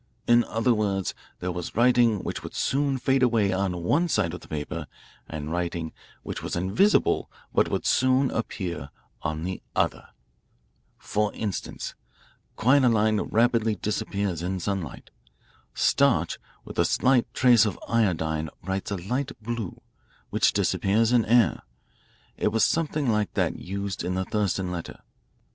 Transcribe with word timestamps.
In 0.25 0.43
other 0.45 0.73
words, 0.73 1.13
there 1.41 1.51
was 1.51 1.75
writing 1.75 2.23
which 2.23 2.41
would 2.41 2.55
soon 2.55 2.97
fade 2.97 3.21
away 3.21 3.53
on 3.53 3.83
one 3.83 4.07
side 4.07 4.33
of 4.33 4.41
the 4.41 4.47
paper 4.47 4.87
and 5.29 5.51
writing 5.51 5.93
which 6.23 6.41
was 6.41 6.55
invisible 6.55 7.29
but 7.53 7.67
would 7.69 7.85
soon 7.85 8.31
appear 8.31 8.89
on 9.21 9.43
the 9.43 9.61
other. 9.75 10.07
"For 10.97 11.31
instance, 11.35 11.93
quinoline 12.57 13.21
rapidly 13.31 13.75
disappears 13.75 14.41
in 14.41 14.59
sunlight. 14.59 15.11
Starch 15.75 16.39
with 16.65 16.79
a 16.79 16.83
slight 16.85 17.31
trace 17.35 17.67
of 17.67 17.77
iodine 17.87 18.49
writes 18.63 18.89
a 18.89 18.95
light 18.97 19.31
blue, 19.39 19.81
which 20.31 20.51
disappears 20.51 21.11
in 21.11 21.25
air. 21.25 21.61
It 22.37 22.47
was 22.47 22.63
something 22.65 23.11
like 23.11 23.35
that 23.35 23.59
used 23.59 24.03
in 24.03 24.15
the 24.15 24.25
Thurston 24.25 24.71
letter. 24.71 25.01